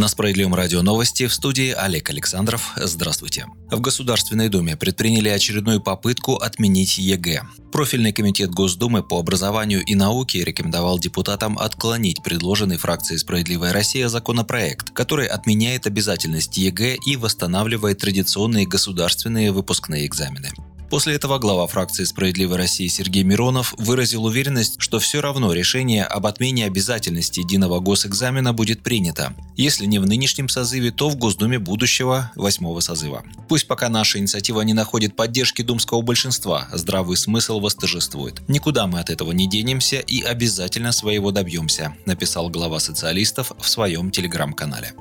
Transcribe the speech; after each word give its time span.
На 0.00 0.08
Справедливом 0.08 0.54
радио 0.54 0.80
новости 0.80 1.26
в 1.26 1.34
студии 1.34 1.72
Олег 1.72 2.08
Александров. 2.08 2.72
Здравствуйте. 2.74 3.44
В 3.70 3.82
Государственной 3.82 4.48
Думе 4.48 4.74
предприняли 4.74 5.28
очередную 5.28 5.82
попытку 5.82 6.36
отменить 6.36 6.96
ЕГЭ. 6.96 7.42
Профильный 7.70 8.14
комитет 8.14 8.50
Госдумы 8.50 9.02
по 9.02 9.18
образованию 9.18 9.84
и 9.84 9.94
науке 9.94 10.42
рекомендовал 10.42 10.98
депутатам 10.98 11.58
отклонить 11.58 12.22
предложенный 12.22 12.78
фракцией 12.78 13.18
«Справедливая 13.18 13.74
Россия» 13.74 14.08
законопроект, 14.08 14.88
который 14.88 15.26
отменяет 15.26 15.86
обязательность 15.86 16.56
ЕГЭ 16.56 16.96
и 17.04 17.16
восстанавливает 17.16 17.98
традиционные 17.98 18.66
государственные 18.66 19.52
выпускные 19.52 20.06
экзамены. 20.06 20.50
После 20.90 21.14
этого 21.14 21.38
глава 21.38 21.68
фракции 21.68 22.02
«Справедливой 22.02 22.56
России» 22.56 22.88
Сергей 22.88 23.22
Миронов 23.22 23.74
выразил 23.78 24.24
уверенность, 24.24 24.74
что 24.78 24.98
все 24.98 25.20
равно 25.20 25.52
решение 25.52 26.04
об 26.04 26.26
отмене 26.26 26.66
обязательности 26.66 27.38
единого 27.38 27.78
госэкзамена 27.78 28.52
будет 28.52 28.82
принято. 28.82 29.32
Если 29.56 29.86
не 29.86 30.00
в 30.00 30.06
нынешнем 30.06 30.48
созыве, 30.48 30.90
то 30.90 31.08
в 31.08 31.14
Госдуме 31.14 31.60
будущего 31.60 32.32
восьмого 32.34 32.80
созыва. 32.80 33.22
Пусть 33.48 33.68
пока 33.68 33.88
наша 33.88 34.18
инициатива 34.18 34.62
не 34.62 34.72
находит 34.72 35.14
поддержки 35.14 35.62
думского 35.62 36.02
большинства, 36.02 36.68
здравый 36.72 37.16
смысл 37.16 37.60
восторжествует. 37.60 38.42
Никуда 38.48 38.88
мы 38.88 38.98
от 38.98 39.10
этого 39.10 39.30
не 39.30 39.48
денемся 39.48 40.00
и 40.00 40.22
обязательно 40.22 40.90
своего 40.90 41.30
добьемся, 41.30 41.94
написал 42.04 42.50
глава 42.50 42.80
социалистов 42.80 43.52
в 43.60 43.68
своем 43.68 44.10
телеграм-канале. 44.10 44.94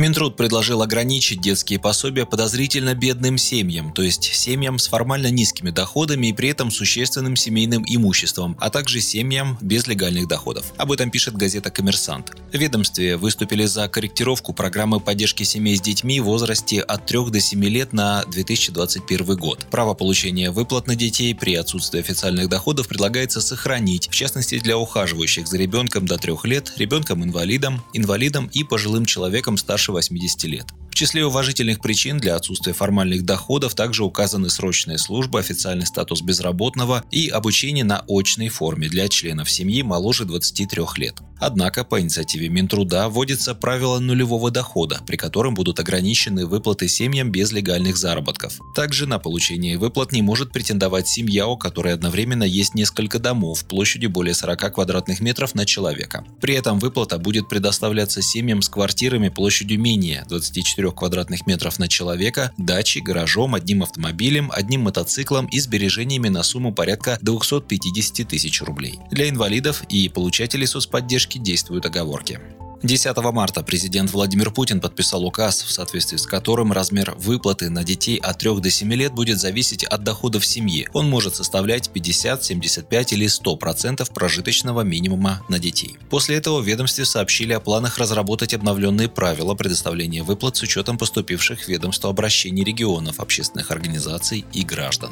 Минтруд 0.00 0.34
предложил 0.34 0.80
ограничить 0.80 1.42
детские 1.42 1.78
пособия 1.78 2.24
подозрительно 2.24 2.94
бедным 2.94 3.36
семьям, 3.36 3.92
то 3.92 4.00
есть 4.00 4.24
семьям 4.32 4.78
с 4.78 4.86
формально 4.86 5.30
низкими 5.30 5.68
доходами 5.68 6.28
и 6.28 6.32
при 6.32 6.48
этом 6.48 6.70
существенным 6.70 7.36
семейным 7.36 7.84
имуществом, 7.86 8.56
а 8.60 8.70
также 8.70 9.02
семьям 9.02 9.58
без 9.60 9.86
легальных 9.86 10.26
доходов. 10.26 10.72
Об 10.78 10.90
этом 10.92 11.10
пишет 11.10 11.36
газета 11.36 11.70
«Коммерсант». 11.70 12.32
В 12.50 12.56
ведомстве 12.56 13.18
выступили 13.18 13.66
за 13.66 13.88
корректировку 13.88 14.54
программы 14.54 15.00
поддержки 15.00 15.42
семей 15.42 15.76
с 15.76 15.82
детьми 15.82 16.18
в 16.20 16.24
возрасте 16.24 16.80
от 16.80 17.04
3 17.04 17.26
до 17.30 17.38
7 17.38 17.62
лет 17.66 17.92
на 17.92 18.24
2021 18.24 19.36
год. 19.36 19.66
Право 19.70 19.92
получения 19.92 20.50
выплат 20.50 20.86
на 20.86 20.96
детей 20.96 21.34
при 21.34 21.56
отсутствии 21.56 22.00
официальных 22.00 22.48
доходов 22.48 22.88
предлагается 22.88 23.42
сохранить, 23.42 24.08
в 24.08 24.14
частности 24.14 24.60
для 24.60 24.78
ухаживающих 24.78 25.46
за 25.46 25.58
ребенком 25.58 26.06
до 26.06 26.16
3 26.16 26.36
лет, 26.44 26.72
ребенком-инвалидом, 26.78 27.82
инвалидом 27.92 28.48
и 28.54 28.64
пожилым 28.64 29.04
человеком 29.04 29.58
старше 29.58 29.89
старше 29.90 29.92
80 29.92 30.44
лет 30.44 30.66
числе 31.00 31.24
уважительных 31.24 31.80
причин 31.80 32.18
для 32.18 32.36
отсутствия 32.36 32.74
формальных 32.74 33.24
доходов 33.24 33.74
также 33.74 34.04
указаны 34.04 34.50
срочная 34.50 34.98
служба, 34.98 35.40
официальный 35.40 35.86
статус 35.86 36.20
безработного 36.20 37.04
и 37.10 37.28
обучение 37.28 37.84
на 37.84 38.04
очной 38.06 38.50
форме 38.50 38.86
для 38.86 39.08
членов 39.08 39.50
семьи 39.50 39.80
моложе 39.80 40.26
23 40.26 40.82
лет. 40.98 41.14
Однако 41.40 41.84
по 41.84 42.00
инициативе 42.00 42.48
Минтруда 42.48 43.08
вводится 43.08 43.54
правило 43.54 43.98
нулевого 43.98 44.50
дохода, 44.50 45.00
при 45.06 45.16
котором 45.16 45.54
будут 45.54 45.80
ограничены 45.80 46.46
выплаты 46.46 46.86
семьям 46.86 47.32
без 47.32 47.50
легальных 47.50 47.96
заработков. 47.96 48.60
Также 48.74 49.06
на 49.06 49.18
получение 49.18 49.78
выплат 49.78 50.12
не 50.12 50.22
может 50.22 50.52
претендовать 50.52 51.08
семья, 51.08 51.46
у 51.46 51.56
которой 51.56 51.94
одновременно 51.94 52.44
есть 52.44 52.74
несколько 52.74 53.18
домов 53.18 53.64
площадью 53.64 54.10
более 54.10 54.34
40 54.34 54.74
квадратных 54.74 55.20
метров 55.20 55.54
на 55.54 55.64
человека. 55.64 56.24
При 56.40 56.54
этом 56.54 56.78
выплата 56.78 57.18
будет 57.18 57.48
предоставляться 57.48 58.20
семьям 58.20 58.60
с 58.60 58.68
квартирами 58.68 59.30
площадью 59.30 59.80
менее 59.80 60.24
24 60.28 60.92
квадратных 60.92 61.46
метров 61.46 61.78
на 61.78 61.88
человека, 61.88 62.52
дачей, 62.58 63.00
гаражом, 63.00 63.54
одним 63.54 63.82
автомобилем, 63.82 64.50
одним 64.52 64.82
мотоциклом 64.82 65.46
и 65.46 65.58
сбережениями 65.58 66.28
на 66.28 66.42
сумму 66.42 66.74
порядка 66.74 67.18
250 67.22 68.28
тысяч 68.28 68.60
рублей. 68.60 68.98
Для 69.10 69.28
инвалидов 69.28 69.82
и 69.88 70.08
получателей 70.08 70.66
соцподдержки 70.66 71.29
действуют 71.38 71.86
оговорки. 71.86 72.40
10 72.82 73.14
марта 73.18 73.62
президент 73.62 74.10
Владимир 74.10 74.50
Путин 74.50 74.80
подписал 74.80 75.26
указ, 75.26 75.62
в 75.62 75.70
соответствии 75.70 76.16
с 76.16 76.26
которым 76.26 76.72
размер 76.72 77.14
выплаты 77.18 77.68
на 77.68 77.84
детей 77.84 78.16
от 78.16 78.38
3 78.38 78.58
до 78.60 78.70
7 78.70 78.90
лет 78.94 79.12
будет 79.12 79.38
зависеть 79.38 79.84
от 79.84 80.02
доходов 80.02 80.46
семьи. 80.46 80.88
Он 80.94 81.08
может 81.08 81.36
составлять 81.36 81.90
50, 81.90 82.42
75 82.42 83.12
или 83.12 83.26
100% 83.26 84.10
прожиточного 84.14 84.80
минимума 84.80 85.42
на 85.50 85.58
детей. 85.58 85.98
После 86.08 86.36
этого 86.36 86.60
в 86.60 86.66
ведомстве 86.66 87.04
сообщили 87.04 87.52
о 87.52 87.60
планах 87.60 87.98
разработать 87.98 88.54
обновленные 88.54 89.10
правила 89.10 89.54
предоставления 89.54 90.22
выплат 90.22 90.56
с 90.56 90.62
учетом 90.62 90.96
поступивших 90.96 91.64
в 91.64 91.68
ведомство 91.68 92.08
обращений 92.08 92.64
регионов, 92.64 93.20
общественных 93.20 93.70
организаций 93.70 94.46
и 94.54 94.62
граждан. 94.62 95.10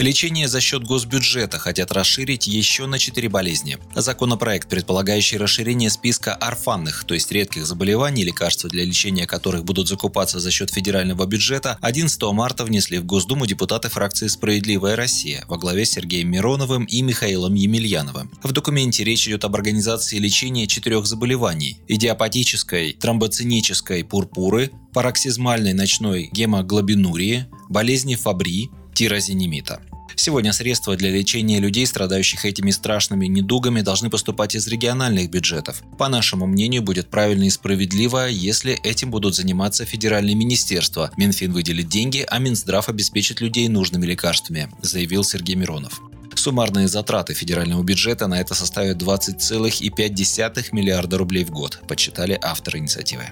Лечение 0.00 0.48
за 0.48 0.62
счет 0.62 0.82
госбюджета 0.82 1.58
хотят 1.58 1.92
расширить 1.92 2.46
еще 2.46 2.86
на 2.86 2.98
4 2.98 3.28
болезни. 3.28 3.76
Законопроект, 3.94 4.66
предполагающий 4.66 5.36
расширение 5.36 5.90
списка 5.90 6.32
орфанных, 6.32 7.04
то 7.04 7.12
есть 7.12 7.30
редких 7.30 7.66
заболеваний, 7.66 8.24
лекарства 8.24 8.70
для 8.70 8.82
лечения 8.82 9.26
которых 9.26 9.66
будут 9.66 9.88
закупаться 9.88 10.40
за 10.40 10.50
счет 10.50 10.70
федерального 10.70 11.26
бюджета, 11.26 11.76
11 11.82 12.22
марта 12.32 12.64
внесли 12.64 12.96
в 12.96 13.04
Госдуму 13.04 13.44
депутаты 13.44 13.90
фракции 13.90 14.28
«Справедливая 14.28 14.96
Россия» 14.96 15.44
во 15.48 15.58
главе 15.58 15.84
с 15.84 15.90
Сергеем 15.90 16.30
Мироновым 16.30 16.86
и 16.86 17.02
Михаилом 17.02 17.52
Емельяновым. 17.52 18.30
В 18.42 18.52
документе 18.52 19.04
речь 19.04 19.28
идет 19.28 19.44
об 19.44 19.54
организации 19.54 20.16
лечения 20.16 20.66
четырех 20.66 21.04
заболеваний– 21.04 21.76
идиопатической, 21.88 22.94
тромбоцинической 22.94 24.02
пурпуры, 24.04 24.70
пароксизмальной 24.94 25.74
ночной 25.74 26.30
гемоглобинурии, 26.32 27.48
болезни 27.68 28.14
Фабри, 28.14 28.70
тирозинемита. 28.94 29.82
Сегодня 30.16 30.52
средства 30.52 30.96
для 30.96 31.10
лечения 31.10 31.58
людей, 31.58 31.86
страдающих 31.86 32.44
этими 32.44 32.70
страшными 32.70 33.26
недугами, 33.26 33.80
должны 33.80 34.10
поступать 34.10 34.54
из 34.54 34.66
региональных 34.66 35.30
бюджетов. 35.30 35.82
По 35.98 36.08
нашему 36.08 36.46
мнению, 36.46 36.82
будет 36.82 37.08
правильно 37.08 37.44
и 37.44 37.50
справедливо, 37.50 38.28
если 38.28 38.74
этим 38.82 39.10
будут 39.10 39.34
заниматься 39.34 39.84
федеральные 39.84 40.34
министерства. 40.34 41.10
Минфин 41.16 41.52
выделит 41.52 41.88
деньги, 41.88 42.24
а 42.28 42.38
Минздрав 42.38 42.88
обеспечит 42.88 43.40
людей 43.40 43.68
нужными 43.68 44.06
лекарствами, 44.06 44.70
заявил 44.82 45.24
Сергей 45.24 45.56
Миронов. 45.56 46.00
Суммарные 46.34 46.88
затраты 46.88 47.34
федерального 47.34 47.82
бюджета 47.82 48.26
на 48.26 48.40
это 48.40 48.54
составят 48.54 49.02
20,5 49.02 50.68
миллиарда 50.72 51.18
рублей 51.18 51.44
в 51.44 51.50
год, 51.50 51.80
подсчитали 51.86 52.38
авторы 52.40 52.78
инициативы. 52.78 53.24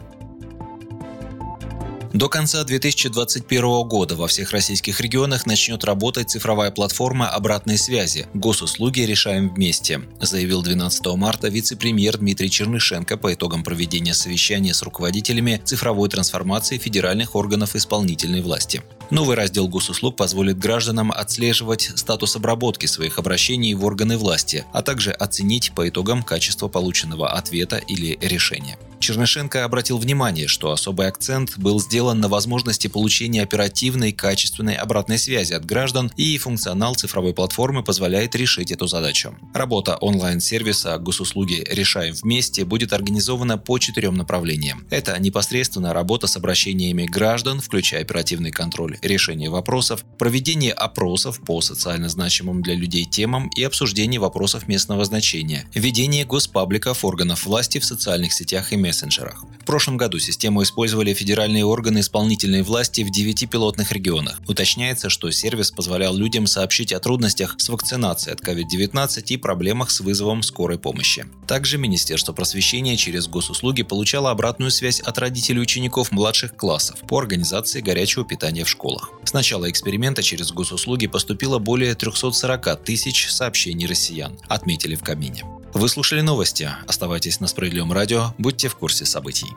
До 2.18 2.28
конца 2.28 2.64
2021 2.64 3.86
года 3.86 4.16
во 4.16 4.26
всех 4.26 4.50
российских 4.50 5.00
регионах 5.00 5.46
начнет 5.46 5.84
работать 5.84 6.28
цифровая 6.28 6.72
платформа 6.72 7.28
обратной 7.28 7.78
связи 7.78 8.26
«Госуслуги 8.34 9.02
решаем 9.02 9.54
вместе», 9.54 10.00
заявил 10.20 10.64
12 10.64 11.06
марта 11.14 11.46
вице-премьер 11.46 12.18
Дмитрий 12.18 12.50
Чернышенко 12.50 13.18
по 13.18 13.32
итогам 13.32 13.62
проведения 13.62 14.14
совещания 14.14 14.74
с 14.74 14.82
руководителями 14.82 15.62
цифровой 15.64 16.08
трансформации 16.08 16.76
федеральных 16.78 17.36
органов 17.36 17.76
исполнительной 17.76 18.42
власти. 18.42 18.82
Новый 19.10 19.36
раздел 19.36 19.68
госуслуг 19.68 20.16
позволит 20.16 20.58
гражданам 20.58 21.10
отслеживать 21.10 21.92
статус 21.96 22.36
обработки 22.36 22.84
своих 22.84 23.18
обращений 23.18 23.72
в 23.72 23.82
органы 23.84 24.18
власти, 24.18 24.66
а 24.74 24.82
также 24.82 25.12
оценить 25.12 25.72
по 25.74 25.88
итогам 25.88 26.22
качество 26.22 26.68
полученного 26.68 27.30
ответа 27.30 27.78
или 27.78 28.18
решения. 28.20 28.78
Чернышенко 29.00 29.64
обратил 29.64 29.96
внимание, 29.98 30.46
что 30.48 30.72
особый 30.72 31.06
акцент 31.06 31.56
был 31.56 31.80
сделан 31.80 32.20
на 32.20 32.28
возможности 32.28 32.88
получения 32.88 33.42
оперативной, 33.42 34.12
качественной 34.12 34.74
обратной 34.74 35.18
связи 35.18 35.54
от 35.54 35.64
граждан, 35.64 36.10
и 36.16 36.36
функционал 36.36 36.94
цифровой 36.94 37.32
платформы 37.32 37.82
позволяет 37.82 38.34
решить 38.34 38.72
эту 38.72 38.88
задачу. 38.88 39.36
Работа 39.54 39.96
онлайн-сервиса 39.96 40.98
госуслуги 40.98 41.64
«Решаем 41.70 42.14
вместе» 42.14 42.64
будет 42.64 42.92
организована 42.92 43.56
по 43.56 43.78
четырем 43.78 44.14
направлениям. 44.16 44.84
Это 44.90 45.18
непосредственно 45.18 45.94
работа 45.94 46.26
с 46.26 46.36
обращениями 46.36 47.06
граждан, 47.06 47.60
включая 47.60 48.02
оперативный 48.02 48.50
контроль 48.50 48.97
решение 49.02 49.50
вопросов, 49.50 50.04
проведение 50.18 50.72
опросов 50.72 51.40
по 51.40 51.60
социально 51.60 52.08
значимым 52.08 52.62
для 52.62 52.74
людей 52.74 53.04
темам 53.04 53.48
и 53.56 53.62
обсуждение 53.62 54.20
вопросов 54.20 54.68
местного 54.68 55.04
значения, 55.04 55.66
ведение 55.74 56.24
госпабликов 56.24 57.04
органов 57.04 57.46
власти 57.46 57.78
в 57.78 57.84
социальных 57.84 58.32
сетях 58.32 58.72
и 58.72 58.76
мессенджерах. 58.76 59.44
В 59.60 59.64
прошлом 59.64 59.96
году 59.96 60.18
систему 60.18 60.62
использовали 60.62 61.12
федеральные 61.12 61.64
органы 61.64 62.00
исполнительной 62.00 62.62
власти 62.62 63.02
в 63.02 63.10
9 63.10 63.50
пилотных 63.50 63.92
регионах. 63.92 64.40
Уточняется, 64.48 65.10
что 65.10 65.30
сервис 65.30 65.70
позволял 65.70 66.16
людям 66.16 66.46
сообщить 66.46 66.92
о 66.92 67.00
трудностях 67.00 67.56
с 67.58 67.68
вакцинацией 67.68 68.34
от 68.34 68.40
COVID-19 68.40 69.24
и 69.26 69.36
проблемах 69.36 69.90
с 69.90 70.00
вызовом 70.00 70.42
скорой 70.42 70.78
помощи. 70.78 71.26
Также 71.46 71.76
Министерство 71.78 72.32
просвещения 72.32 72.96
через 72.96 73.26
госуслуги 73.28 73.82
получало 73.82 74.30
обратную 74.30 74.70
связь 74.70 75.00
от 75.00 75.18
родителей 75.18 75.60
учеников 75.60 76.12
младших 76.12 76.56
классов 76.56 77.00
по 77.06 77.18
организации 77.18 77.80
горячего 77.80 78.24
питания 78.24 78.64
в 78.64 78.68
школах. 78.88 79.10
С 79.24 79.32
начала 79.32 79.70
эксперимента 79.70 80.22
через 80.22 80.52
госуслуги 80.52 81.06
поступило 81.06 81.58
более 81.58 81.94
340 81.94 82.82
тысяч 82.82 83.30
сообщений 83.30 83.86
россиян, 83.86 84.38
отметили 84.48 84.94
в 84.94 85.02
Кабмине. 85.02 85.44
Вы 85.74 85.88
слушали 85.88 86.22
новости. 86.22 86.70
Оставайтесь 86.86 87.40
на 87.40 87.46
Справедливом 87.46 87.92
радио, 87.92 88.34
будьте 88.38 88.68
в 88.68 88.76
курсе 88.76 89.04
событий. 89.04 89.48